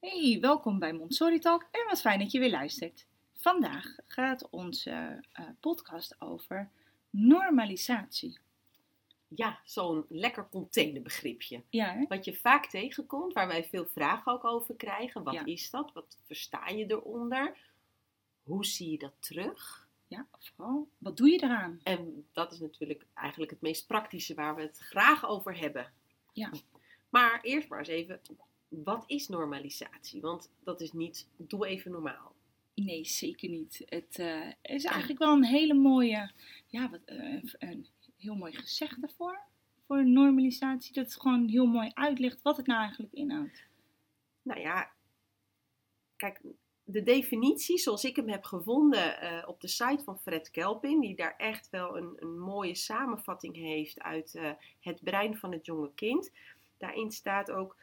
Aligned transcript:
Hey, 0.00 0.38
welkom 0.40 0.78
bij 0.78 0.92
Montessori 0.92 1.38
Talk 1.38 1.62
en 1.70 1.84
wat 1.88 2.00
fijn 2.00 2.18
dat 2.18 2.32
je 2.32 2.38
weer 2.38 2.50
luistert. 2.50 3.06
Vandaag 3.36 3.96
gaat 4.06 4.48
onze 4.50 5.22
eh, 5.32 5.44
podcast 5.60 6.20
over 6.20 6.70
normalisatie. 7.10 8.38
Ja, 9.28 9.60
zo'n 9.64 10.04
lekker 10.08 10.48
containerbegripje. 10.48 11.62
Ja, 11.70 11.92
hè? 11.92 12.04
Wat 12.08 12.24
je 12.24 12.34
vaak 12.36 12.66
tegenkomt, 12.66 13.32
waar 13.32 13.46
wij 13.46 13.64
veel 13.64 13.86
vragen 13.86 14.32
ook 14.32 14.44
over 14.44 14.74
krijgen. 14.74 15.22
Wat 15.22 15.34
Ja. 15.34 15.44
is 15.44 15.70
dat? 15.70 15.92
Wat 15.92 16.18
versta 16.26 16.68
je 16.68 16.84
eronder? 16.86 17.56
Hoe 18.42 18.64
zie 18.66 18.90
je 18.90 18.98
dat 18.98 19.14
terug? 19.18 19.84
ja, 20.08 20.26
vooral, 20.38 20.88
wat 20.98 21.16
doe 21.16 21.28
je 21.30 21.42
eraan? 21.42 21.80
En 21.82 22.26
dat 22.32 22.52
is 22.52 22.60
natuurlijk 22.60 23.06
eigenlijk 23.14 23.50
het 23.50 23.60
meest 23.60 23.86
praktische 23.86 24.34
waar 24.34 24.54
we 24.54 24.62
het 24.62 24.78
graag 24.78 25.26
over 25.26 25.58
hebben. 25.58 25.92
Ja. 26.32 26.50
Maar 27.08 27.40
eerst 27.42 27.68
maar 27.68 27.78
eens 27.78 27.88
even, 27.88 28.20
wat 28.84 29.04
is 29.06 29.28
normalisatie? 29.28 30.20
Want 30.20 30.50
dat 30.64 30.80
is 30.80 30.92
niet, 30.92 31.28
doe 31.36 31.66
even 31.66 31.90
normaal. 31.90 32.34
Nee, 32.74 33.04
zeker 33.04 33.48
niet. 33.48 33.82
Het 33.84 34.18
eh, 34.18 34.52
is 34.62 34.84
eigenlijk 34.84 35.18
wel 35.18 35.32
een 35.32 35.44
hele 35.44 35.74
mooie, 35.74 36.30
ja, 36.66 36.90
wat, 36.90 37.00
eh, 37.04 37.42
een 37.58 37.86
heel 38.16 38.34
mooi 38.34 38.52
gezegd 38.52 39.00
daarvoor. 39.00 39.40
Voor 39.86 40.06
normalisatie, 40.06 40.92
dat 40.92 41.04
het 41.04 41.20
gewoon 41.20 41.48
heel 41.48 41.66
mooi 41.66 41.90
uitlegt 41.94 42.42
wat 42.42 42.56
het 42.56 42.66
nou 42.66 42.80
eigenlijk 42.80 43.12
inhoudt. 43.12 43.64
Nou 44.42 44.60
ja, 44.60 44.90
kijk, 46.16 46.40
de 46.84 47.02
definitie 47.02 47.78
zoals 47.78 48.04
ik 48.04 48.16
hem 48.16 48.28
heb 48.28 48.44
gevonden 48.44 49.20
eh, 49.20 49.48
op 49.48 49.60
de 49.60 49.68
site 49.68 50.02
van 50.04 50.18
Fred 50.18 50.50
Kelpin, 50.50 51.00
die 51.00 51.16
daar 51.16 51.34
echt 51.36 51.70
wel 51.70 51.96
een, 51.96 52.16
een 52.16 52.38
mooie 52.38 52.74
samenvatting 52.74 53.56
heeft 53.56 54.00
uit 54.00 54.40
het 54.80 55.00
brein 55.02 55.36
van 55.36 55.52
het 55.52 55.66
jonge 55.66 55.94
kind. 55.94 56.30
Daarin 56.78 57.10
staat 57.10 57.50
ook 57.50 57.76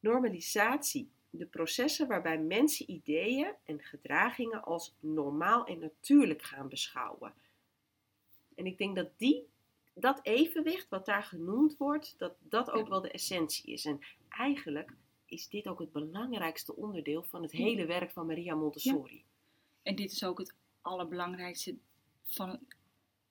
normalisatie. 0.00 1.10
De 1.30 1.46
processen 1.46 2.08
waarbij 2.08 2.38
mensen 2.38 2.90
ideeën 2.90 3.52
en 3.64 3.80
gedragingen 3.80 4.64
als 4.64 4.94
normaal 5.00 5.66
en 5.66 5.78
natuurlijk 5.78 6.42
gaan 6.42 6.68
beschouwen. 6.68 7.34
En 8.54 8.66
ik 8.66 8.78
denk 8.78 8.96
dat 8.96 9.08
die, 9.16 9.48
dat 9.94 10.20
evenwicht 10.22 10.88
wat 10.88 11.06
daar 11.06 11.22
genoemd 11.22 11.76
wordt, 11.76 12.14
dat 12.18 12.34
dat 12.40 12.70
ook 12.70 12.88
wel 12.88 13.00
de 13.00 13.10
essentie 13.10 13.72
is. 13.72 13.84
En 13.84 14.00
eigenlijk 14.28 14.92
is 15.26 15.48
dit 15.48 15.66
ook 15.66 15.78
het 15.78 15.92
belangrijkste 15.92 16.76
onderdeel 16.76 17.22
van 17.22 17.42
het 17.42 17.52
hele 17.52 17.86
werk 17.86 18.10
van 18.10 18.26
Maria 18.26 18.54
Montessori. 18.54 19.24
En 19.82 19.94
dit 19.94 20.12
is 20.12 20.24
ook 20.24 20.38
het 20.38 20.54
allerbelangrijkste 20.80 21.76
van 22.22 22.58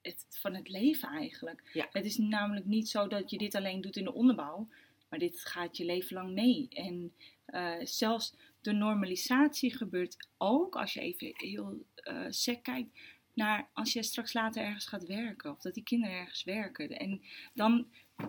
het, 0.01 0.25
van 0.29 0.53
het 0.53 0.69
leven 0.69 1.09
eigenlijk. 1.09 1.69
Ja. 1.73 1.87
Het 1.91 2.05
is 2.05 2.17
namelijk 2.17 2.65
niet 2.65 2.89
zo 2.89 3.07
dat 3.07 3.29
je 3.29 3.37
dit 3.37 3.55
alleen 3.55 3.81
doet 3.81 3.95
in 3.95 4.03
de 4.03 4.13
onderbouw, 4.13 4.67
maar 5.09 5.19
dit 5.19 5.39
gaat 5.39 5.77
je 5.77 5.85
leven 5.85 6.15
lang 6.15 6.33
mee. 6.33 6.67
En 6.69 7.13
eh, 7.45 7.75
zelfs 7.83 8.33
de 8.61 8.71
normalisatie 8.71 9.77
gebeurt 9.77 10.27
ook, 10.37 10.75
als 10.75 10.93
je 10.93 10.99
even 10.99 11.31
heel 11.33 11.85
eh 11.93 12.25
sec 12.29 12.63
kijkt, 12.63 12.89
naar 13.33 13.69
als 13.73 13.93
je 13.93 14.03
straks 14.03 14.33
later 14.33 14.63
ergens 14.63 14.85
gaat 14.85 15.05
werken, 15.05 15.51
of 15.51 15.61
dat 15.61 15.73
die 15.73 15.83
kinderen 15.83 16.15
ergens 16.15 16.43
werken. 16.43 16.89
En 16.89 17.21
dan 17.53 17.87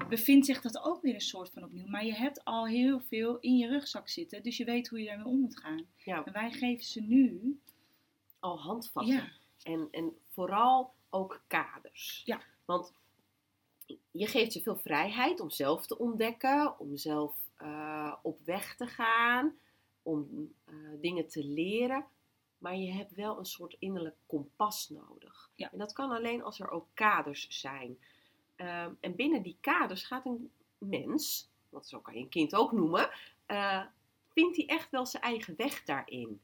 bevindt 0.09 0.47
zich 0.47 0.61
dat 0.61 0.83
ook 0.83 1.03
weer 1.03 1.15
een 1.15 1.21
soort 1.21 1.51
van 1.51 1.65
opnieuw. 1.65 1.87
Maar 1.87 2.05
je 2.05 2.15
hebt 2.15 2.45
al 2.45 2.67
heel 2.67 3.01
veel 3.01 3.39
in 3.39 3.56
je 3.56 3.69
rugzak 3.69 4.09
zitten, 4.09 4.43
dus 4.43 4.56
je 4.56 4.65
weet 4.65 4.89
hoe 4.89 4.99
je 4.99 5.06
daarmee 5.06 5.27
om 5.27 5.41
moet 5.41 5.61
gaan. 5.61 5.87
Ja, 5.97 6.25
En 6.25 6.33
wij 6.33 6.51
geven 6.51 6.84
ze 6.84 7.01
nu 7.01 7.59
al 8.39 8.61
handvatten. 8.61 9.15
Ja. 9.15 9.29
En, 9.62 9.89
en 9.91 10.12
vooral 10.29 10.95
ook 11.11 11.43
kaders. 11.47 12.23
Ja. 12.25 12.41
Want 12.65 12.93
je 14.11 14.27
geeft 14.27 14.53
ze 14.53 14.62
veel 14.62 14.77
vrijheid 14.77 15.41
om 15.41 15.50
zelf 15.50 15.86
te 15.86 15.98
ontdekken, 15.98 16.78
om 16.78 16.97
zelf 16.97 17.34
eh, 17.56 18.14
op 18.22 18.39
weg 18.44 18.77
te 18.77 18.86
gaan, 18.86 19.58
om 20.03 20.53
eh, 20.64 20.75
dingen 21.00 21.28
te 21.28 21.44
leren. 21.44 22.06
Maar 22.59 22.77
je 22.77 22.92
hebt 22.92 23.14
wel 23.14 23.39
een 23.39 23.44
soort 23.44 23.77
innerlijk 23.78 24.16
kompas 24.27 24.89
nodig. 24.89 25.50
Ja. 25.55 25.72
En 25.72 25.78
dat 25.78 25.92
kan 25.92 26.11
alleen 26.11 26.43
als 26.43 26.60
er 26.60 26.71
ook 26.71 26.87
kaders 26.94 27.60
zijn. 27.60 27.99
Ehm, 28.56 28.93
en 29.00 29.16
binnen 29.16 29.43
die 29.43 29.56
kaders 29.60 30.05
gaat 30.05 30.26
een 30.26 30.50
mens, 30.78 31.50
want 31.69 31.87
zo 31.87 32.00
kan 32.00 32.15
je 32.15 32.20
een 32.20 32.28
kind 32.28 32.55
ook 32.55 32.72
noemen, 32.72 33.10
eh, 33.47 33.84
vindt 34.32 34.56
hij 34.56 34.66
echt 34.66 34.91
wel 34.91 35.06
zijn 35.06 35.22
eigen 35.22 35.56
weg 35.56 35.84
daarin. 35.84 36.41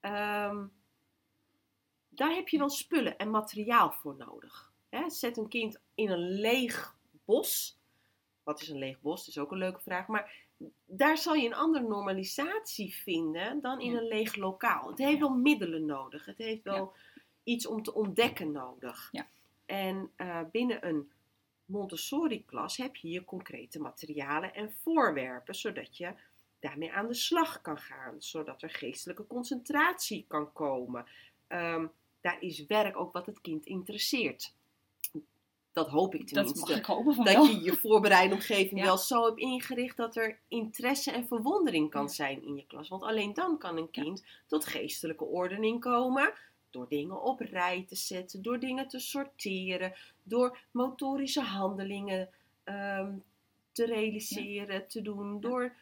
Ehm, 0.00 0.66
daar 2.08 2.34
heb 2.34 2.48
je 2.48 2.58
wel 2.58 2.70
spullen 2.70 3.18
en 3.18 3.30
materiaal 3.30 3.92
voor 3.92 4.16
nodig. 4.16 4.73
Hè, 4.94 5.10
zet 5.10 5.36
een 5.36 5.48
kind 5.48 5.80
in 5.94 6.10
een 6.10 6.30
leeg 6.40 6.96
bos. 7.24 7.78
Wat 8.42 8.60
is 8.60 8.68
een 8.68 8.78
leeg 8.78 9.00
bos? 9.00 9.18
Dat 9.18 9.28
is 9.28 9.38
ook 9.38 9.52
een 9.52 9.58
leuke 9.58 9.80
vraag. 9.80 10.06
Maar 10.06 10.32
daar 10.84 11.18
zal 11.18 11.34
je 11.34 11.46
een 11.46 11.54
andere 11.54 11.88
normalisatie 11.88 12.94
vinden 12.94 13.60
dan 13.60 13.80
in 13.80 13.92
Ja. 13.92 13.98
een 13.98 14.06
leeg 14.06 14.34
lokaal. 14.36 14.88
Het 14.88 14.98
heeft 14.98 15.18
wel 15.18 15.34
middelen 15.34 15.84
nodig. 15.84 16.24
Het 16.26 16.38
heeft 16.38 16.62
wel 16.62 16.92
iets 17.44 17.66
om 17.66 17.82
te 17.82 17.94
ontdekken 17.94 18.52
nodig. 18.52 19.08
Ja. 19.12 19.28
En 19.66 20.10
eh, 20.16 20.40
binnen 20.52 20.86
een 20.86 21.10
Montessori-klas 21.64 22.76
heb 22.76 22.96
je 22.96 23.08
je 23.08 23.24
concrete 23.24 23.80
materialen 23.80 24.54
en 24.54 24.72
voorwerpen, 24.72 25.54
zodat 25.54 25.96
je 25.96 26.14
daarmee 26.58 26.92
aan 26.92 27.06
de 27.08 27.14
slag 27.14 27.60
kan 27.60 27.78
gaan, 27.78 28.22
zodat 28.22 28.62
er 28.62 28.70
geestelijke 28.70 29.26
concentratie 29.26 30.24
kan 30.28 30.52
komen. 30.52 31.06
Ehm, 31.46 31.86
daar 32.20 32.40
is 32.40 32.66
werk 32.66 32.96
ook 32.96 33.12
wat 33.12 33.26
het 33.26 33.40
kind 33.40 33.66
interesseert. 33.66 34.54
Dat 35.74 35.88
hoop 35.88 36.14
ik 36.14 36.20
Dat 36.20 36.28
tenminste. 36.28 36.60
mag 36.70 36.78
ik 36.78 36.84
hopen 36.84 37.14
van 37.14 37.24
dat 37.24 37.34
wel. 37.34 37.44
je 37.46 37.62
je 37.62 37.72
voorbereidende 37.76 38.34
omgeving 38.34 38.80
Ja. 38.80 38.84
wel 38.86 38.98
zo 38.98 39.24
hebt 39.24 39.38
ingericht 39.38 39.96
dat 39.96 40.16
er 40.16 40.38
interesse 40.48 41.10
en 41.10 41.26
verwondering 41.26 41.90
kan 41.90 42.08
zijn 42.10 42.42
in 42.44 42.56
je 42.56 42.66
klas. 42.66 42.88
Want 42.88 43.02
alleen 43.02 43.34
dan 43.34 43.58
kan 43.58 43.76
een 43.76 43.88
Ja. 43.90 44.02
kind 44.02 44.24
tot 44.46 44.64
geestelijke 44.66 45.24
ordening 45.24 45.80
komen. 45.80 46.32
Door 46.70 46.88
dingen 46.88 47.22
op 47.22 47.40
rij 47.40 47.84
te 47.88 47.96
zetten, 47.96 48.42
door 48.42 48.58
dingen 48.60 48.88
te 48.88 48.98
sorteren, 48.98 49.92
door 50.22 50.58
motorische 50.70 51.40
handelingen 51.42 52.28
ehm, 52.64 53.12
te 53.72 53.84
realiseren, 53.86 54.88
te 54.88 55.02
doen, 55.02 55.40
door 55.40 55.72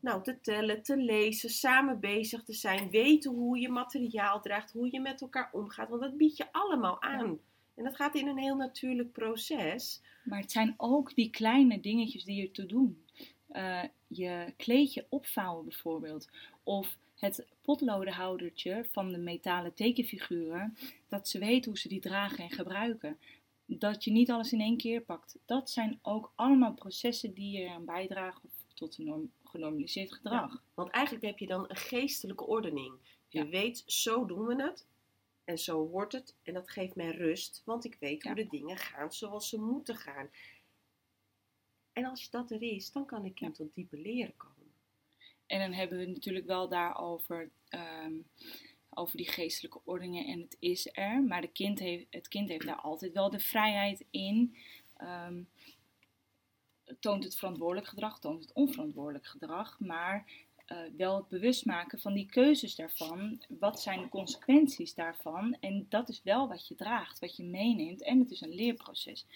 nou, 0.00 0.22
te 0.22 0.40
tellen, 0.40 0.82
te 0.82 0.96
lezen, 0.96 1.50
samen 1.50 2.00
bezig 2.00 2.42
te 2.44 2.52
zijn, 2.52 2.90
weten 2.90 3.30
hoe 3.30 3.58
je 3.58 3.68
materiaal 3.68 4.40
draagt, 4.40 4.72
hoe 4.72 4.88
je 4.90 5.00
met 5.00 5.20
elkaar 5.20 5.48
omgaat. 5.52 5.88
Want 5.88 6.00
dat 6.02 6.16
bied 6.16 6.36
je 6.36 6.46
allemaal 6.52 7.02
aan. 7.02 7.38
En 7.74 7.84
dat 7.84 7.96
gaat 7.96 8.14
in 8.14 8.26
een 8.26 8.38
heel 8.38 8.56
natuurlijk 8.56 9.12
proces. 9.12 10.00
Maar 10.24 10.40
het 10.40 10.52
zijn 10.52 10.74
ook 10.76 11.14
die 11.14 11.30
kleine 11.30 11.80
dingetjes 11.80 12.24
die 12.24 12.42
ertoe 12.46 12.66
doen. 12.66 13.04
Eh, 13.48 13.82
je 14.06 14.52
kleedje 14.56 15.06
opvouwen 15.08 15.64
bijvoorbeeld. 15.64 16.28
Of 16.62 16.98
het 17.18 17.46
potlodenhoudertje 17.62 18.86
van 18.92 19.12
de 19.12 19.18
metalen 19.18 19.74
tekenfiguren. 19.74 20.76
Dat 21.08 21.28
ze 21.28 21.38
weten 21.38 21.70
hoe 21.70 21.78
ze 21.80 21.88
die 21.88 22.00
dragen 22.00 22.38
en 22.44 22.50
gebruiken. 22.50 23.18
Dat 23.66 24.04
je 24.04 24.10
niet 24.10 24.30
alles 24.30 24.52
in 24.52 24.60
één 24.60 24.76
keer 24.76 25.00
pakt. 25.00 25.38
Dat 25.46 25.70
zijn 25.70 25.98
ook 26.02 26.32
allemaal 26.34 26.74
processen 26.74 27.34
die 27.34 27.58
eraan 27.58 27.84
bijdragen 27.84 28.50
tot 28.74 28.98
een 28.98 29.04
norm- 29.04 29.30
genormaliseerd 29.44 30.12
gedrag. 30.14 30.62
Want 30.74 30.90
eigenlijk 30.90 31.24
heb 31.24 31.38
je 31.38 31.46
dan 31.46 31.64
een 31.68 31.76
geestelijke 31.76 32.46
ordening. 32.46 32.94
Je 33.28 33.38
Ja. 33.38 33.46
weet, 33.48 33.82
zo 33.86 34.26
doen 34.26 34.46
we 34.46 34.62
het. 34.62 34.86
En 35.44 35.58
zo 35.58 35.86
wordt 35.86 36.12
het. 36.12 36.36
En 36.42 36.54
dat 36.54 36.70
geeft 36.70 36.94
mij 36.94 37.10
rust. 37.10 37.62
Want 37.64 37.84
ik 37.84 37.96
weet 38.00 38.22
hoe 38.22 38.34
de 38.34 38.46
dingen 38.46 38.76
gaan 38.76 39.12
zoals 39.12 39.48
ze 39.48 39.60
moeten 39.60 39.96
gaan. 39.96 40.30
En 41.92 42.04
als 42.04 42.30
dat 42.30 42.50
er 42.50 42.62
is, 42.62 42.92
dan 42.92 43.06
kan 43.06 43.34
kind 43.34 43.54
tot 43.54 43.74
diepe 43.74 43.96
leren 43.96 44.36
komen. 44.36 44.72
En 45.46 45.58
dan 45.58 45.72
hebben 45.72 45.98
we 45.98 46.04
het 46.04 46.14
natuurlijk 46.14 46.46
wel 46.46 46.68
daarover, 46.68 47.50
ehm, 47.68 48.14
over 48.90 49.16
die 49.16 49.28
geestelijke 49.28 49.80
ordeningen 49.84 50.26
en 50.26 50.40
het 50.40 50.56
is 50.58 50.88
er. 50.92 51.22
Maar 51.22 51.40
de 51.40 51.52
kind 51.52 51.78
heeft, 51.78 52.06
het 52.10 52.28
kind 52.28 52.48
heeft 52.48 52.66
daar 52.66 52.80
altijd 52.80 53.12
wel 53.12 53.30
de 53.30 53.40
vrijheid 53.40 54.04
in. 54.10 54.56
Ehm, 54.96 55.42
toont 57.00 57.24
het 57.24 57.36
verantwoordelijk 57.36 57.86
gedrag, 57.86 58.20
toont 58.20 58.42
het 58.42 58.52
onverantwoordelijk 58.52 59.26
gedrag. 59.26 59.80
Maar 59.80 60.30
eh, 60.66 60.78
wel 60.96 61.16
het 61.16 61.28
bewust 61.28 61.64
maken 61.64 62.00
van 62.00 62.12
die 62.14 62.26
keuzes 62.26 62.74
daarvan. 62.76 63.42
Wat 63.48 63.80
zijn 63.80 64.00
de 64.00 64.08
consequenties 64.08 64.94
daarvan? 64.94 65.56
En 65.60 65.86
dat 65.88 66.08
is 66.08 66.20
wel 66.24 66.48
wat 66.48 66.68
je 66.68 66.74
draagt, 66.74 67.18
wat 67.18 67.36
je 67.36 67.44
meeneemt. 67.44 68.02
En 68.02 68.18
het 68.18 68.30
is 68.30 68.40
een 68.40 68.54
leerproces. 68.54 69.26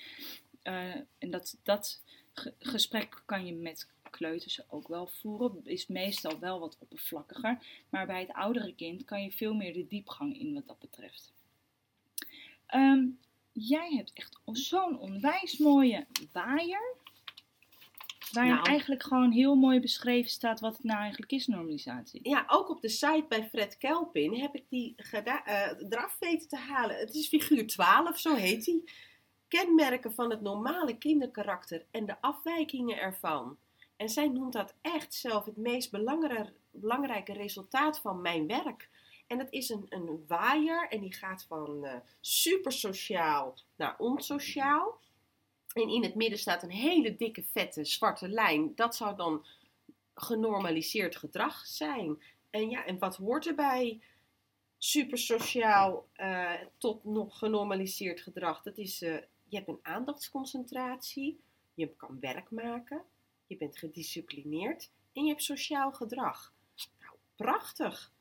Eh, 0.63 0.95
en 1.19 1.31
dat, 1.31 1.57
dat 1.63 2.03
ge- 2.33 2.55
gesprek 2.59 3.23
kan 3.25 3.47
je 3.47 3.53
met 3.53 3.89
kleuters 4.11 4.71
ook 4.71 4.89
wel 4.89 5.07
voeren. 5.07 5.61
Is 5.65 5.87
meestal 5.87 6.39
wel 6.39 6.61
wat 6.61 6.77
oppervlakkiger. 6.81 7.59
Maar 7.89 8.07
bij 8.07 8.21
het 8.21 8.33
oudere 8.33 8.75
kind 8.75 9.05
kan 9.05 9.23
je 9.23 9.33
veel 9.33 9.55
meer 9.55 9.73
de 9.73 9.87
diepgang 9.87 10.39
in 10.39 10.55
wat 10.55 10.67
dat 10.67 10.79
betreft. 10.79 11.33
Ehm, 12.67 13.07
jij 13.53 13.91
hebt 13.95 14.13
echt 14.13 14.39
zo'n 14.53 14.99
onwijs 14.99 15.59
mooie 15.59 16.07
waaier. 16.33 16.95
Waarin 18.37 18.55
Nou. 18.55 18.69
eigenlijk 18.69 19.03
gewoon 19.03 19.31
heel 19.31 19.55
mooi 19.55 19.81
beschreven 19.81 20.31
staat 20.31 20.61
wat 20.61 20.77
het 20.77 20.85
nou 20.85 21.01
eigenlijk 21.01 21.33
is, 21.33 21.47
normalisatie. 21.47 22.21
Ja, 22.23 22.45
ook 22.47 22.69
op 22.69 22.81
de 22.81 22.89
site 22.89 23.25
bij 23.29 23.49
Fred 23.49 23.77
Kelpin 23.79 24.35
heb 24.41 24.55
ik 24.55 24.65
die 24.69 24.93
geda- 24.97 25.45
eh, 25.45 25.89
eraf 25.91 26.17
weten 26.21 26.49
te 26.49 26.57
halen. 26.57 26.97
Het 26.97 27.15
is 27.15 27.29
figuur 27.29 27.67
12, 27.67 28.19
zo 28.19 28.35
heet 28.35 28.65
die. 28.65 28.91
Kenmerken 29.49 30.15
van 30.15 30.31
het 30.31 30.41
normale 30.41 30.99
kinderkarakter 30.99 31.85
en 31.91 32.07
de 32.07 32.21
afwijkingen 32.21 32.97
ervan. 32.99 33.57
En 33.97 34.09
zij 34.09 34.29
noemt 34.29 34.53
dat 34.53 34.75
echt 34.83 35.15
zelf 35.15 35.45
het 35.45 35.57
meest 35.57 35.91
belangrijke, 35.91 36.53
belangrijke 36.71 37.33
resultaat 37.33 38.01
van 38.01 38.21
mijn 38.21 38.47
werk. 38.47 38.89
En 39.27 39.39
dat 39.39 39.47
is 39.51 39.69
een, 39.69 39.87
een 39.89 40.25
waaier 40.27 40.87
en 40.89 41.01
die 41.01 41.15
gaat 41.15 41.45
van 41.49 41.85
uh, 41.85 41.93
super 42.21 42.73
sociaal 42.73 43.55
naar 43.77 43.95
onsociaal. 43.99 44.99
En 45.77 45.89
in 45.89 46.03
het 46.03 46.15
midden 46.15 46.39
staat 46.39 46.63
een 46.63 46.71
hele 46.71 47.17
dikke, 47.17 47.43
vette, 47.43 47.85
zwarte 47.85 48.29
lijn. 48.29 48.73
Dat 48.75 48.97
zou 48.97 49.17
dan 49.17 49.47
genormaliseerd 50.15 51.17
gedrag 51.17 51.67
zijn. 51.67 52.23
En 52.51 52.71
ja, 52.71 52.85
en 52.85 52.99
wat 52.99 53.17
hoort 53.17 53.47
erbij? 53.47 54.01
Super 54.79 55.19
sociaal 55.19 56.07
uh, 56.17 56.53
tot 56.79 57.05
nog 57.05 57.39
genormaliseerd 57.39 58.21
gedrag. 58.21 58.63
Dat 58.63 58.79
is, 58.79 59.03
uh, 59.03 59.17
je 59.49 59.57
hebt 59.57 59.69
een 59.69 59.79
aandachtsconcentratie, 59.83 61.41
je 61.75 61.89
kan 61.97 62.21
werk 62.21 62.51
maken, 62.51 63.03
je 63.47 63.57
bent 63.57 63.79
gedisciplineerd 63.79 64.91
en 65.13 65.23
je 65.23 65.29
hebt 65.29 65.43
sociaal 65.43 65.93
gedrag. 65.93 66.55
Nou, 67.01 67.15
prachtig. 67.37 68.13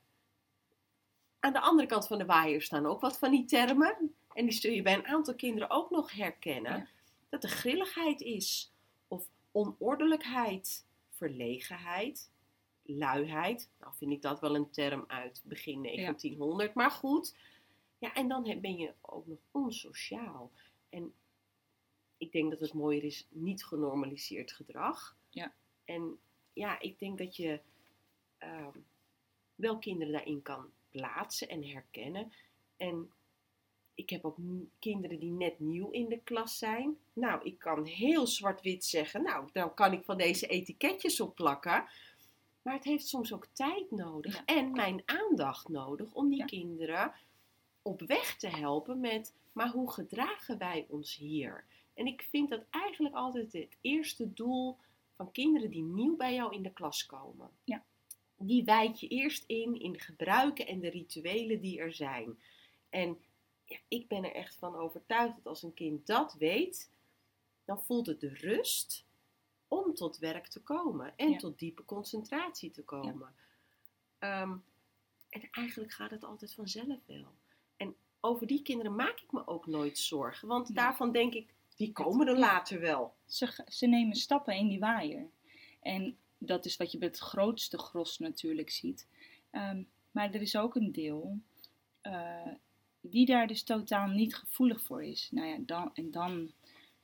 Aan 1.39 1.53
de 1.53 1.61
andere 1.61 1.87
kant 1.87 2.07
van 2.07 2.17
de 2.17 2.25
waaier 2.25 2.61
staan 2.61 2.85
ook 2.85 3.01
wat 3.01 3.17
van 3.17 3.31
die 3.31 3.45
termen. 3.45 4.15
En 4.33 4.45
die 4.45 4.53
zul 4.53 4.71
je 4.71 4.81
bij 4.81 4.93
een 4.93 5.07
aantal 5.07 5.35
kinderen 5.35 5.69
ook 5.69 5.89
nog 5.89 6.11
herkennen. 6.11 6.89
Dat 7.35 7.43
er 7.43 7.57
grilligheid 7.57 8.21
is, 8.21 8.73
of 9.07 9.29
onordelijkheid, 9.51 10.85
verlegenheid, 11.09 12.31
luiheid. 12.81 13.69
Nou 13.79 13.93
vind 13.95 14.11
ik 14.11 14.21
dat 14.21 14.39
wel 14.39 14.55
een 14.55 14.69
term 14.69 15.03
uit 15.07 15.41
begin 15.45 15.81
1900, 15.81 16.73
maar 16.73 16.91
goed. 16.91 17.35
Ja, 17.97 18.13
en 18.13 18.27
dan 18.27 18.43
ben 18.61 18.77
je 18.77 18.93
ook 19.01 19.27
nog 19.27 19.37
onsociaal. 19.51 20.51
En 20.89 21.13
ik 22.17 22.31
denk 22.31 22.51
dat 22.51 22.59
het 22.59 22.73
mooier 22.73 23.03
is, 23.03 23.27
niet 23.29 23.65
genormaliseerd 23.65 24.51
gedrag. 24.51 25.17
Ja. 25.29 25.53
En 25.85 26.19
ja, 26.53 26.79
ik 26.79 26.99
denk 26.99 27.17
dat 27.17 27.35
je 27.35 27.59
uh, 28.43 28.67
wel 29.55 29.77
kinderen 29.77 30.13
daarin 30.13 30.41
kan 30.41 30.71
plaatsen 30.89 31.49
en 31.49 31.63
herkennen. 31.63 32.31
En 32.77 33.11
ik 33.95 34.09
heb 34.09 34.25
ook 34.25 34.37
kinderen 34.79 35.19
die 35.19 35.31
net 35.31 35.59
nieuw 35.59 35.89
in 35.89 36.09
de 36.09 36.19
klas 36.23 36.57
zijn. 36.57 36.97
Nou, 37.13 37.43
ik 37.43 37.59
kan 37.59 37.85
heel 37.85 38.27
zwart-wit 38.27 38.85
zeggen, 38.85 39.23
nou, 39.23 39.49
dan 39.53 39.73
kan 39.73 39.93
ik 39.93 40.03
van 40.03 40.17
deze 40.17 40.47
etiketjes 40.47 41.19
opplakken. 41.19 41.85
Maar 42.61 42.73
het 42.73 42.83
heeft 42.83 43.07
soms 43.07 43.33
ook 43.33 43.47
tijd 43.51 43.91
nodig 43.91 44.41
en 44.45 44.71
mijn 44.71 45.01
aandacht 45.05 45.69
nodig 45.69 46.13
om 46.13 46.29
die 46.29 46.45
kinderen 46.45 47.13
op 47.81 48.01
weg 48.01 48.37
te 48.37 48.47
helpen 48.47 48.99
met, 48.99 49.33
maar 49.51 49.69
hoe 49.69 49.91
gedragen 49.91 50.57
wij 50.57 50.85
ons 50.89 51.15
hier? 51.15 51.65
En 51.93 52.05
ik 52.05 52.27
vind 52.29 52.49
dat 52.49 52.63
eigenlijk 52.69 53.15
altijd 53.15 53.53
het 53.53 53.77
eerste 53.81 54.33
doel 54.33 54.77
van 55.15 55.31
kinderen 55.31 55.69
die 55.69 55.83
nieuw 55.83 56.15
bij 56.15 56.33
jou 56.33 56.55
in 56.55 56.63
de 56.63 56.73
klas 56.73 57.05
komen. 57.05 57.49
Ja. 57.63 57.83
Die 58.37 58.63
wijd 58.63 58.99
je 58.99 59.07
eerst 59.07 59.43
in, 59.47 59.79
in 59.79 59.91
de 59.91 59.99
gebruiken 59.99 60.67
en 60.67 60.79
de 60.79 60.89
rituelen 60.89 61.61
die 61.61 61.79
er 61.79 61.93
zijn. 61.93 62.37
En 62.89 63.17
ja, 63.65 63.77
ik 63.87 64.07
ben 64.07 64.23
er 64.23 64.33
echt 64.33 64.55
van 64.55 64.75
overtuigd 64.75 65.35
dat 65.35 65.45
als 65.45 65.63
een 65.63 65.73
kind 65.73 66.07
dat 66.07 66.33
weet, 66.33 66.91
dan 67.65 67.83
voelt 67.83 68.05
het 68.05 68.19
de 68.19 68.33
rust 68.33 69.05
om 69.67 69.93
tot 69.93 70.17
werk 70.17 70.47
te 70.47 70.61
komen 70.61 71.13
en 71.15 71.37
tot 71.37 71.59
diepe 71.59 71.85
concentratie 71.85 72.71
te 72.71 72.83
komen. 72.83 73.35
Ehm, 74.19 74.57
en 75.29 75.49
eigenlijk 75.51 75.93
gaat 75.93 76.11
het 76.11 76.23
altijd 76.23 76.53
vanzelf 76.53 76.99
wel. 77.05 77.33
En 77.77 77.95
over 78.19 78.47
die 78.47 78.61
kinderen 78.61 78.95
maak 78.95 79.19
ik 79.19 79.31
me 79.31 79.47
ook 79.47 79.67
nooit 79.67 79.97
zorgen, 79.97 80.47
want 80.47 80.75
daarvan 80.75 81.11
denk 81.11 81.33
ik, 81.33 81.53
die 81.75 81.91
komen 81.91 82.27
er 82.27 82.37
later 82.37 82.79
wel. 82.79 83.13
Ze, 83.25 83.63
ze 83.67 83.87
nemen 83.87 84.15
stappen 84.15 84.55
in 84.55 84.67
die 84.67 84.79
waaier. 84.79 85.29
En 85.81 86.17
dat 86.37 86.65
is 86.65 86.77
wat 86.77 86.91
je 86.91 86.97
bij 86.97 87.07
het 87.07 87.17
grootste 87.17 87.77
gros 87.77 88.19
natuurlijk 88.19 88.69
ziet. 88.69 89.07
Ehm, 89.49 89.83
maar 90.11 90.33
er 90.33 90.41
is 90.41 90.55
ook 90.55 90.75
een 90.75 90.91
deel 90.91 91.39
uh, 92.03 92.53
die 93.09 93.25
daar 93.25 93.47
dus 93.47 93.63
totaal 93.63 94.07
niet 94.07 94.35
gevoelig 94.35 94.81
voor 94.81 95.03
is. 95.03 95.29
Nou 95.31 95.47
ja, 95.47 95.57
dan, 95.59 95.91
en 95.93 96.11
dan 96.11 96.51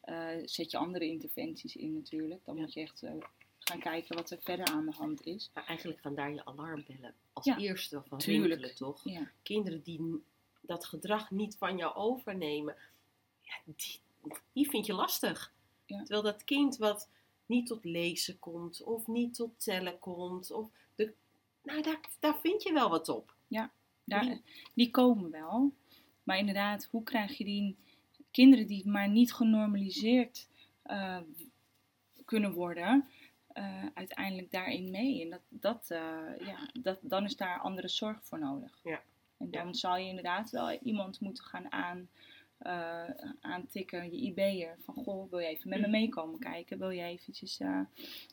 uh, 0.05 0.27
zet 0.45 0.71
je 0.71 0.77
andere 0.77 1.05
interventies 1.05 1.75
in 1.75 1.93
natuurlijk. 1.93 2.45
Dan 2.45 2.55
moet 2.55 2.73
je 2.73 2.81
echt 2.81 3.01
uh, 3.01 3.11
gaan 3.59 3.79
kijken 3.79 4.15
wat 4.15 4.31
er 4.31 4.41
verder 4.41 4.65
aan 4.65 4.85
de 4.85 4.95
hand 4.95 5.25
is. 5.25 5.49
Maar 5.53 5.65
eigenlijk 5.65 6.01
gaan 6.01 6.15
daar 6.15 6.33
je 6.33 6.45
alarmbellen 6.45 7.15
als 7.33 7.45
ja, 7.45 7.57
eerste 7.57 8.03
van 8.07 8.19
rinkelen, 8.19 8.75
toch? 8.75 9.01
Ja. 9.03 9.31
Kinderen 9.43 9.81
die 9.83 10.23
dat 10.61 10.85
gedrag 10.85 11.31
niet 11.31 11.57
van 11.57 11.77
jou 11.77 11.95
overnemen, 11.95 12.75
ja, 13.41 13.53
die, 13.65 13.99
die 14.53 14.69
vind 14.69 14.85
je 14.85 14.93
lastig. 14.93 15.53
Terwijl 15.85 16.21
dat 16.21 16.43
kind 16.43 16.77
wat 16.77 17.09
niet 17.45 17.67
tot 17.67 17.83
lezen 17.83 18.39
komt, 18.39 18.83
of 18.83 19.07
niet 19.07 19.33
tot 19.33 19.63
tellen 19.63 19.99
komt, 19.99 20.51
of 20.51 20.69
de, 20.95 21.13
nou, 21.63 21.81
daar, 21.81 21.99
daar 22.19 22.39
vind 22.39 22.63
je 22.63 22.73
wel 22.73 22.89
wat 22.89 23.09
op. 23.09 23.35
Ja, 23.47 23.71
daar, 24.03 24.21
die, 24.21 24.41
die 24.73 24.91
komen 24.91 25.31
wel. 25.31 25.73
Maar 26.23 26.37
inderdaad, 26.37 26.87
hoe 26.91 27.03
krijg 27.03 27.37
je 27.37 27.43
die 27.43 27.75
kinderen 28.31 28.67
die 28.67 28.87
maar 28.87 29.09
niet 29.09 29.33
genormaliseerd 29.33 30.47
uh, 30.85 31.17
kunnen 32.25 32.53
worden, 32.53 33.09
uh, 33.53 33.85
uiteindelijk 33.93 34.51
daarin 34.51 34.91
mee? 34.91 35.21
En 35.21 35.29
dat, 35.29 35.41
dat, 35.49 35.89
uh, 35.91 36.47
ja, 36.47 36.69
dat, 36.73 36.99
dan 37.01 37.23
is 37.23 37.35
daar 37.35 37.59
andere 37.59 37.87
zorg 37.87 38.19
voor 38.23 38.39
nodig. 38.39 38.79
Ja. 38.83 39.01
En 39.37 39.51
dan 39.51 39.67
ja. 39.67 39.73
zal 39.73 39.97
je 39.97 40.07
inderdaad 40.07 40.49
wel 40.49 40.71
iemand 40.71 41.19
moeten 41.19 41.43
gaan 41.43 41.71
aan, 41.71 42.09
aantikken, 43.41 44.11
je 44.11 44.17
IB'er. 44.17 44.75
Van 44.79 44.93
goh, 44.93 45.29
wil 45.29 45.39
je 45.39 45.47
even 45.47 45.69
met 45.69 45.79
me 45.79 45.85
Mm. 45.85 45.91
meekomen 45.91 46.39
kijken? 46.39 46.77
Wil 46.79 46.89
je 46.89 47.03
eventjes 47.03 47.59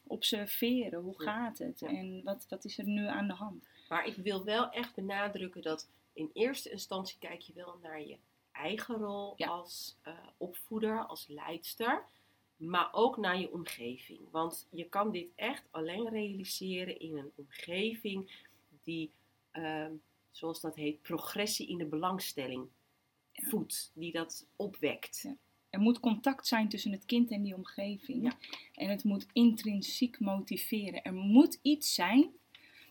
observeren? 0.06 1.00
Hoe 1.00 1.20
gaat 1.20 1.58
het? 1.58 1.82
En 1.82 2.20
wat, 2.24 2.46
wat 2.48 2.64
is 2.64 2.78
er 2.78 2.84
nu 2.84 3.06
aan 3.06 3.26
de 3.26 3.32
hand? 3.34 3.68
Maar 3.88 4.06
ik 4.06 4.16
wil 4.16 4.44
wel 4.44 4.70
echt 4.70 4.94
benadrukken 4.94 5.62
dat 5.62 5.88
in 6.18 6.30
eerste 6.32 6.70
instantie 6.70 7.16
kijk 7.18 7.40
je 7.40 7.52
wel 7.52 7.78
naar 7.82 8.02
je 8.06 8.16
eigen 8.52 8.94
rol 8.94 9.32
Ja. 9.36 9.48
als 9.48 9.96
uh, 10.08 10.14
opvoeder, 10.36 11.06
als 11.06 11.26
leidster, 11.28 12.04
maar 12.56 12.88
ook 12.92 13.16
naar 13.16 13.40
je 13.40 13.52
omgeving. 13.52 14.20
Want 14.30 14.66
je 14.70 14.84
kan 14.84 15.10
dit 15.12 15.32
echt 15.34 15.64
alleen 15.70 16.08
realiseren 16.08 17.00
in 17.00 17.16
een 17.16 17.32
omgeving 17.34 18.46
die, 18.82 19.10
uh, 19.52 19.86
zoals 20.30 20.60
dat 20.60 20.76
heet, 20.76 21.02
progressie 21.02 21.68
in 21.68 21.78
de 21.78 21.84
belangstelling 21.86 22.68
voedt, 23.32 23.90
die 23.94 24.12
dat 24.12 24.46
opwekt. 24.56 25.20
Ja. 25.22 25.36
Er 25.70 25.80
moet 25.80 26.00
contact 26.00 26.46
zijn 26.46 26.68
tussen 26.68 26.92
het 26.92 27.04
kind 27.04 27.30
en 27.30 27.42
die 27.42 27.54
omgeving. 27.54 28.22
Ja. 28.22 28.38
En 28.74 28.88
het 28.88 29.04
moet 29.04 29.26
intrinsiek 29.32 30.20
motiveren. 30.20 31.02
Er 31.02 31.14
moet 31.14 31.58
iets 31.62 31.94
zijn 31.94 32.32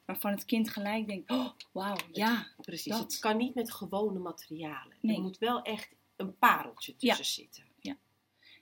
waarvan 0.07 0.31
het 0.31 0.45
kind 0.45 0.69
gelijk 0.69 1.07
denkt: 1.07 1.31
oh, 1.31 1.49
wauw, 1.71 1.97
ja. 2.11 2.47
Precies, 2.61 2.91
dat. 2.91 3.01
het 3.01 3.19
kan 3.19 3.37
niet 3.37 3.55
met 3.55 3.71
gewone 3.71 4.19
materialen. 4.19 4.95
Nee. 5.01 5.15
Er 5.15 5.21
moet 5.21 5.37
wel 5.37 5.61
echt 5.61 5.95
een 6.15 6.37
pareltje 6.37 6.95
tussen 6.95 7.17
Ja. 7.17 7.23
zitten. 7.23 7.65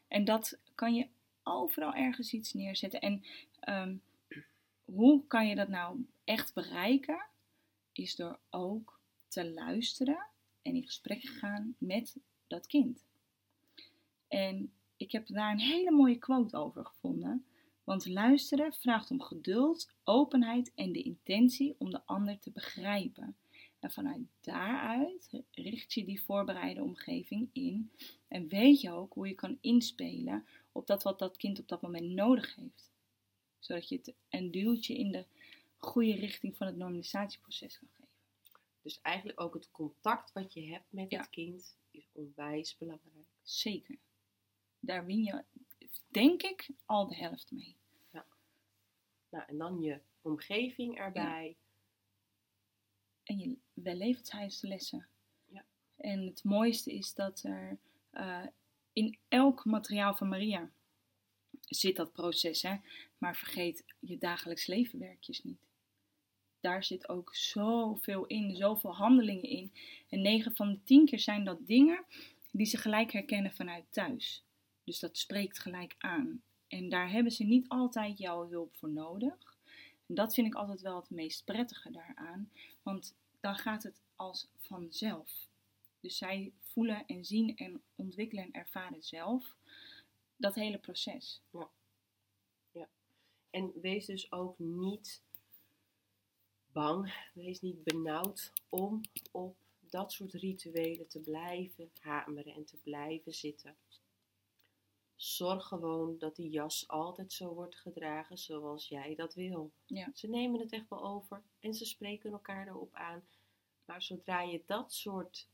En 0.08 0.26
dat 0.26 0.58
kan 0.76 0.96
je 0.96 1.08
overal 1.44 1.94
ergens 1.94 2.34
iets 2.34 2.54
neerzetten. 2.54 3.02
En 3.02 3.24
ehm, 3.60 3.96
hoe 4.86 5.28
kan 5.28 5.48
je 5.48 5.56
dat 5.56 5.68
nou 5.68 6.06
echt 6.24 6.54
bereiken? 6.54 7.26
Is 7.92 8.16
door 8.16 8.40
ook 8.50 9.00
te 9.28 9.52
luisteren 9.52 10.26
en 10.62 10.76
in 10.76 10.84
gesprek 10.84 11.22
te 11.22 11.28
gaan 11.28 11.76
met 11.78 12.16
dat 12.48 12.68
kind. 12.68 13.04
En 14.28 14.72
ik 14.98 15.12
heb 15.12 15.28
daar 15.28 15.52
een 15.52 15.60
hele 15.60 15.92
mooie 15.92 16.18
quote 16.18 16.58
over 16.58 16.86
gevonden. 16.86 17.46
Want 17.86 18.06
luisteren 18.06 18.74
vraagt 18.74 19.12
om 19.12 19.22
geduld, 19.22 19.92
openheid 20.04 20.72
en 20.76 20.92
de 20.92 21.02
intentie 21.02 21.76
om 21.78 21.90
de 21.90 22.02
ander 22.06 22.40
te 22.40 22.52
begrijpen. 22.52 23.38
En 23.80 23.92
vanuit 23.92 24.22
daaruit 24.42 25.44
richt 25.52 25.94
je 25.94 26.06
die 26.06 26.22
voorbereide 26.22 26.84
omgeving 26.84 27.50
in. 27.54 27.92
En 28.28 28.48
weet 28.48 28.82
je 28.82 28.92
ook 28.92 29.14
hoe 29.14 29.28
je 29.28 29.36
kan 29.36 29.58
inspelen 29.62 30.46
op 30.72 30.88
dat 30.88 31.04
wat 31.04 31.20
dat 31.20 31.38
kind 31.38 31.60
op 31.60 31.68
dat 31.68 31.82
moment 31.82 32.10
nodig 32.10 32.56
heeft. 32.56 32.92
Zodat 33.60 33.90
je 33.90 33.96
het 33.96 34.14
een 34.30 34.52
duwtje 34.52 34.98
in 34.98 35.12
de 35.12 35.26
goede 35.78 36.16
richting 36.16 36.58
van 36.58 36.68
het 36.68 36.76
normalisatieproces 36.76 37.80
kan 37.80 37.88
geven. 37.92 38.10
Dus 38.82 39.02
eigenlijk 39.02 39.42
ook 39.42 39.54
het 39.54 39.72
contact 39.72 40.32
wat 40.32 40.54
je 40.54 40.66
hebt 40.66 40.86
met 40.90 41.12
Ja. 41.12 41.18
het 41.18 41.30
kind 41.30 41.78
is 41.92 42.08
onwijs 42.12 42.78
belangrijk. 42.78 43.28
Zeker. 43.44 43.98
Daar 44.80 45.06
win 45.06 45.24
je, 45.24 45.44
denk 46.08 46.42
ik, 46.42 46.70
al 46.86 47.08
de 47.08 47.16
helft 47.16 47.52
mee. 47.52 47.76
Nou, 49.30 49.48
en 49.48 49.58
dan 49.58 49.82
je 49.82 50.00
omgeving 50.22 50.98
erbij. 50.98 51.56
en 53.24 53.40
je 53.40 53.58
wellevenshuislessen. 53.74 55.08
Ja. 55.46 55.66
En 55.98 56.26
het 56.26 56.44
mooiste 56.44 56.94
is 56.94 57.14
dat 57.14 57.44
er 57.44 57.78
eh, 58.10 58.46
in 58.94 59.18
elk 59.28 59.66
materiaal 59.66 60.16
van 60.16 60.30
Maria 60.30 60.72
zit 61.62 61.96
dat 61.96 62.14
proces, 62.14 62.62
hè? 62.62 62.78
maar 63.18 63.36
vergeet 63.36 63.84
je 64.00 64.18
dagelijks 64.18 64.68
leven 64.68 65.00
werkjes 65.00 65.44
niet. 65.44 65.60
Daar 66.60 66.84
zit 66.84 67.10
ook 67.10 67.36
zoveel 67.36 68.26
in, 68.26 68.56
zoveel 68.56 68.96
handelingen 68.96 69.50
in. 69.50 69.72
En 70.10 70.22
9 70.22 70.56
van 70.56 70.72
de 70.72 70.84
10 70.84 71.06
keer 71.06 71.20
zijn 71.20 71.44
dat 71.44 71.68
dingen 71.68 72.06
die 72.52 72.66
ze 72.66 72.78
gelijk 72.78 73.12
herkennen 73.12 73.54
vanuit 73.54 73.86
thuis. 73.90 74.45
Dus 74.86 75.00
dat 75.00 75.18
spreekt 75.18 75.60
gelijk 75.60 75.96
aan. 75.98 76.44
En 76.68 76.90
daar 76.90 77.12
hebben 77.12 77.32
ze 77.32 77.44
niet 77.44 77.68
altijd 77.68 78.18
jouw 78.18 78.50
hulp 78.50 78.76
voor 78.76 78.90
nodig. 78.90 79.58
En 80.08 80.16
dat 80.16 80.34
vind 80.34 80.48
ik 80.48 80.56
altijd 80.56 80.82
wel 80.82 80.96
het 80.96 81.10
meest 81.10 81.46
prettige 81.46 81.92
daaraan. 81.92 82.52
Want 82.84 83.16
dan 83.40 83.56
gaat 83.56 83.84
het 83.84 84.02
als 84.16 84.48
vanzelf. 84.60 85.48
Dus 86.00 86.18
zij 86.18 86.54
voelen 86.62 87.06
en 87.06 87.26
zien 87.26 87.56
en 87.56 87.82
ontwikkelen 87.96 88.44
en 88.44 88.54
ervaren 88.54 89.04
zelf 89.04 89.56
dat 90.36 90.56
hele 90.56 90.78
proces. 90.78 91.42
En 93.50 93.72
wees 93.82 94.06
dus 94.06 94.32
ook 94.32 94.60
niet 94.60 95.22
bang, 96.72 97.14
wees 97.34 97.62
niet 97.62 97.84
benauwd 97.84 98.52
om 98.70 99.02
op 99.32 99.56
dat 99.80 100.12
soort 100.12 100.34
rituelen 100.34 101.08
te 101.08 101.20
blijven 101.20 101.92
hameren 102.00 102.54
en 102.54 102.66
te 102.66 102.78
blijven 102.78 103.34
zitten. 103.34 103.76
Zorg 105.26 105.68
gewoon 105.68 106.18
dat 106.18 106.36
die 106.36 106.50
jas 106.50 106.88
altijd 106.88 107.34
zo 107.34 107.54
wordt 107.54 107.76
gedragen 107.76 108.38
zoals 108.38 108.88
jij 108.88 109.16
dat 109.16 109.34
wil. 109.34 109.72
Ja. 109.86 110.10
Ze 110.14 110.28
nemen 110.28 110.60
het 110.60 110.72
echt 110.72 110.90
wel 110.90 111.06
over 111.06 111.44
en 111.60 111.74
ze 111.74 111.86
spreken 111.86 112.32
elkaar 112.32 112.68
erop 112.68 112.94
aan. 112.94 113.24
Maar 113.86 114.02
zodra 114.02 114.42
je 114.42 114.64
dat 114.66 114.94
soort 114.94 115.50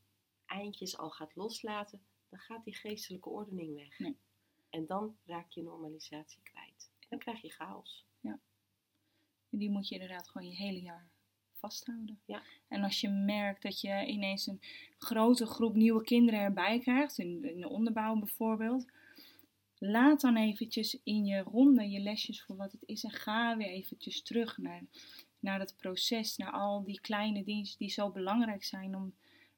eindjes 0.46 0.98
al 0.98 1.10
gaat 1.10 1.36
loslaten, 1.36 2.02
dan 2.28 2.38
gaat 2.38 2.64
die 2.64 2.74
geestelijke 2.74 3.28
ordening 3.28 3.74
weg. 3.74 3.98
Nee. 3.98 4.16
En 4.70 4.86
dan 4.86 5.16
raak 5.26 5.50
je 5.50 5.62
normalisatie 5.62 6.42
kwijt. 6.42 6.90
En 6.98 7.06
dan 7.08 7.18
krijg 7.18 7.42
je 7.42 7.50
chaos. 7.50 8.04
En 9.50 9.58
die 9.58 9.70
moet 9.70 9.88
je 9.88 9.94
inderdaad 9.94 10.28
gewoon 10.28 10.48
je 10.48 10.56
hele 10.56 10.80
jaar 10.80 11.10
vasthouden. 11.52 12.20
Ja. 12.24 12.42
En 12.68 12.82
als 12.82 13.00
je 13.00 13.08
merkt 13.08 13.62
dat 13.62 13.80
je 13.80 14.06
ineens 14.06 14.46
een 14.46 14.60
grote 14.98 15.46
groep 15.46 15.74
nieuwe 15.74 16.02
kinderen 16.02 16.40
erbij 16.40 16.78
krijgt, 16.78 17.18
in, 17.18 17.44
in 17.44 17.60
de 17.60 17.68
onderbouw 17.68 18.18
bijvoorbeeld, 18.18 18.86
laat 19.84 20.20
dan 20.20 20.36
eventjes 20.36 21.00
in 21.04 21.24
je 21.24 21.40
ronde 21.40 21.90
je 21.90 22.00
lesjes 22.00 22.44
voor 22.44 22.56
wat 22.56 22.72
het 22.72 22.82
is 22.86 23.04
en 23.04 23.10
ga 23.10 23.56
weer 23.56 23.68
eventjes 23.68 24.22
terug 24.22 24.58
naar, 24.58 24.82
naar 25.38 25.58
dat 25.58 25.76
proces, 25.76 26.36
naar 26.36 26.52
al 26.52 26.84
die 26.84 27.00
kleine 27.00 27.44
dingen 27.44 27.74
die 27.78 27.90
zo 27.90 28.10
belangrijk 28.10 28.64
zijn 28.64 28.96
om 28.96 29.14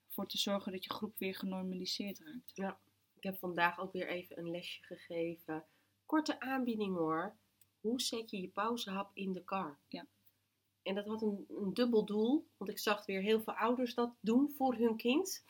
ervoor 0.07 0.27
te 0.27 0.39
zorgen 0.39 0.73
dat 0.73 0.85
je 0.85 0.93
groep 0.93 1.19
weer 1.19 1.35
genormaliseerd 1.35 2.19
raakt. 2.55 2.93
Ik 3.17 3.23
heb 3.23 3.39
vandaag 3.39 3.79
ook 3.79 3.93
weer 3.93 4.09
even 4.09 4.39
een 4.39 4.51
lesje 4.51 4.83
gegeven. 4.83 5.65
Korte 6.07 6.41
aanbieding 6.41 6.97
hoor. 6.97 7.37
Hoe 7.81 8.01
zet 8.01 8.31
je 8.31 8.41
je 8.41 8.49
pauzehap 8.49 9.11
in 9.15 9.33
de 9.33 9.45
kar? 9.45 9.79
Ja. 9.89 10.07
En 10.83 10.95
dat 10.95 11.07
had 11.07 11.23
een, 11.23 11.47
een 11.49 11.75
dubbel 11.75 12.05
doel. 12.05 12.47
Want 12.57 12.71
ik 12.71 12.79
zag 12.79 13.07
weer 13.07 13.21
heel 13.21 13.41
veel 13.41 13.55
ouders 13.55 13.95
dat 13.95 14.15
doen 14.21 14.51
voor 14.57 14.75
hun 14.75 14.97
kind. 14.97 15.45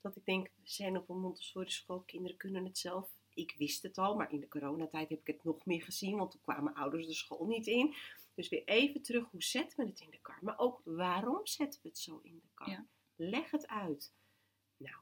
Dat 0.00 0.16
ik 0.16 0.24
denk, 0.24 0.46
we 0.46 0.70
zijn 0.70 0.96
op 0.96 1.08
een 1.08 1.20
Montessori 1.20 1.70
school, 1.70 2.00
kinderen 2.00 2.36
kunnen 2.36 2.64
het 2.64 2.78
zelf. 2.78 3.19
Ik 3.40 3.54
wist 3.58 3.82
het 3.82 3.98
al, 3.98 4.14
maar 4.16 4.32
in 4.32 4.40
de 4.40 4.48
coronatijd 4.48 5.08
heb 5.08 5.20
ik 5.20 5.26
het 5.26 5.44
nog 5.44 5.66
meer 5.66 5.82
gezien. 5.82 6.16
Want 6.16 6.30
toen 6.30 6.40
kwamen 6.40 6.74
ouders 6.74 7.06
de 7.06 7.14
school 7.14 7.46
niet 7.46 7.66
in. 7.66 7.94
Dus 8.34 8.48
weer 8.48 8.64
even 8.64 9.02
terug, 9.02 9.30
hoe 9.30 9.42
zetten 9.42 9.78
we 9.84 9.90
het 9.90 10.00
in 10.00 10.10
de 10.10 10.18
kar? 10.22 10.38
Maar 10.40 10.58
ook, 10.58 10.80
waarom 10.84 11.46
zetten 11.46 11.80
we 11.82 11.88
het 11.88 11.98
zo 11.98 12.20
in 12.22 12.38
de 12.42 12.48
kar? 12.54 12.68
Ja. 12.70 12.86
Leg 13.16 13.50
het 13.50 13.66
uit. 13.68 14.12
Nou, 14.76 14.96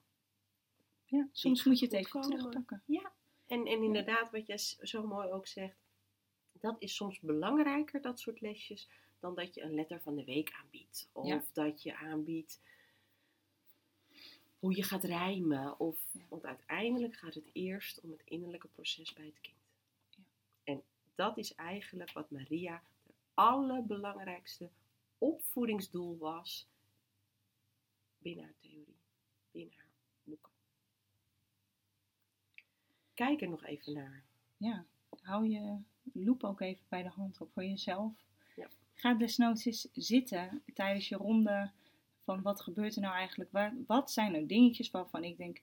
Ja, 1.05 1.29
soms 1.33 1.65
moet 1.65 1.79
je 1.79 1.85
het 1.85 1.95
even 1.95 2.11
komen. 2.11 2.29
terugpakken. 2.29 2.83
Ja, 2.87 3.13
en, 3.47 3.67
en 3.67 3.83
inderdaad, 3.83 4.31
wat 4.31 4.47
jij 4.47 4.59
zo 4.83 5.07
mooi 5.07 5.29
ook 5.31 5.47
zegt, 5.47 5.77
dat 6.53 6.77
is 6.79 6.95
soms 6.95 7.21
belangrijker, 7.21 8.01
dat 8.01 8.21
soort 8.21 8.41
lesjes, 8.41 8.89
dan 9.21 9.35
dat 9.35 9.55
je 9.55 9.63
een 9.63 9.75
letter 9.75 10.01
van 10.01 10.15
de 10.17 10.25
week 10.25 10.53
aanbiedt. 10.53 11.09
Of 11.13 11.27
Ja. 11.27 11.45
dat 11.53 11.83
je 11.83 11.97
aanbiedt 11.97 12.61
hoe 14.59 14.77
je 14.77 14.83
gaat 14.83 15.05
rijmen. 15.05 15.81
Of, 15.81 16.07
Ja. 16.13 16.21
Want 16.29 16.45
uiteindelijk 16.45 17.17
gaat 17.17 17.35
het 17.35 17.51
eerst 17.53 18.01
om 18.01 18.11
het 18.11 18.23
innerlijke 18.25 18.69
proces 18.69 19.13
bij 19.13 19.27
het 19.27 19.41
kind. 19.41 19.57
Ja. 20.09 20.23
En 20.65 20.83
dat 21.15 21.39
is 21.39 21.55
eigenlijk 21.55 22.13
wat 22.13 22.31
Maria 22.31 22.83
het 23.07 23.17
allerbelangrijkste 23.35 24.71
opvoedingsdoel 25.19 26.19
was 26.19 26.69
binnen 28.19 28.45
haar 28.45 28.55
theorie, 28.61 28.97
binnen 29.51 29.75
haar 29.77 29.89
boeken. 30.25 30.53
Kijk 33.15 33.41
er 33.41 33.49
nog 33.49 33.65
even 33.65 33.93
naar. 33.93 34.25
Ja, 34.57 34.87
hou 35.23 35.49
je 35.49 35.79
loop 36.13 36.45
ook 36.45 36.61
even 36.61 36.85
bij 36.89 37.03
de 37.03 37.09
hand 37.09 37.41
op 37.41 37.53
voor 37.53 37.65
jezelf. 37.65 38.13
Ja. 38.57 38.69
Ga 38.95 39.15
desnoods 39.15 39.65
eens 39.65 39.89
zitten 39.93 40.63
tijdens 40.75 41.09
je 41.09 41.17
ronde 41.17 41.71
van 42.35 42.43
wat 42.43 42.61
gebeurt 42.61 42.95
er 42.97 43.01
nou 43.03 43.15
eigenlijk? 43.15 43.53
Waar, 43.53 43.75
wat 43.87 44.11
zijn 44.11 44.33
nou 44.33 44.47
dingetjes 44.47 44.91
waarvan 44.91 45.25
ik 45.25 45.37
denk, 45.37 45.63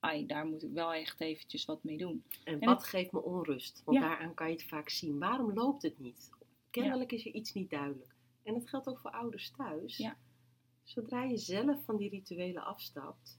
ai, 0.00 0.26
daar 0.26 0.46
moet 0.46 0.62
ik 0.62 0.72
wel 0.72 0.92
echt 0.94 1.20
eventjes 1.20 1.64
wat 1.64 1.84
mee 1.84 1.96
doen. 1.96 2.24
En, 2.44 2.60
En 2.60 2.66
wat 2.68 2.80
het- 2.80 2.88
geeft 2.90 3.12
me 3.12 3.22
onrust? 3.22 3.82
Want 3.84 3.98
Ja. 3.98 4.08
daaraan 4.08 4.34
kan 4.34 4.46
je 4.46 4.52
het 4.52 4.64
vaak 4.64 4.88
zien. 4.88 5.18
Waarom 5.18 5.52
loopt 5.52 5.82
het 5.82 5.98
niet? 5.98 6.30
Kennelijk 6.70 7.12
is 7.12 7.26
er 7.26 7.32
iets 7.34 7.52
niet 7.52 7.70
duidelijk. 7.70 8.14
En 8.42 8.54
dat 8.54 8.68
geldt 8.68 8.86
ook 8.88 8.98
voor 8.98 9.10
ouders 9.10 9.50
thuis. 9.50 9.96
Ja. 9.96 10.16
Zodra 10.82 11.22
je 11.24 11.36
zelf 11.36 11.84
van 11.84 11.96
die 11.96 12.08
rituelen 12.08 12.64
afstapt, 12.64 13.38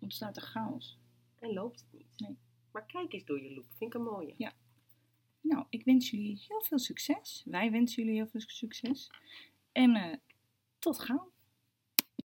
Ontstaat 0.00 0.36
er 0.36 0.42
chaos. 0.42 0.98
en 1.38 1.52
loopt 1.52 1.80
het 1.80 1.92
niet. 1.92 2.06
Nee. 2.28 2.36
Maar 2.72 2.86
kijk 2.86 3.12
eens 3.12 3.24
door 3.24 3.42
je 3.42 3.54
loop. 3.54 3.66
Vind 3.68 3.94
ik 3.94 4.00
een 4.00 4.06
mooie. 4.06 4.34
Ja. 4.36 4.52
Nou, 5.40 5.66
ik 5.68 5.84
wens 5.84 6.10
jullie 6.10 6.44
heel 6.48 6.62
veel 6.62 6.78
succes. 6.78 7.42
Wij 7.46 7.70
wensen 7.70 8.02
jullie 8.02 8.18
heel 8.18 8.28
veel 8.28 8.40
succes. 8.40 9.10
En 9.72 9.94
eh, 9.94 10.16
tot 10.78 10.98
gauw. 10.98 11.30